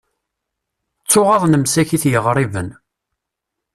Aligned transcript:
Ttuɣaḍen 1.01 1.57
msakit 1.63 2.03
yiɣriben. 2.11 2.69